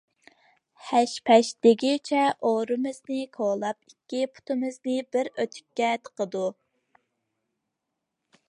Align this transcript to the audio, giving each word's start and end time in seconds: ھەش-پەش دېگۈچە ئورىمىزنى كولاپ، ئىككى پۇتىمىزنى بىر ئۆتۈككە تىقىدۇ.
ھەش-پەش 0.85 1.49
دېگۈچە 1.67 2.23
ئورىمىزنى 2.51 3.19
كولاپ، 3.39 3.79
ئىككى 3.93 4.23
پۇتىمىزنى 4.39 4.97
بىر 5.17 5.33
ئۆتۈككە 5.37 5.91
تىقىدۇ. 6.09 6.45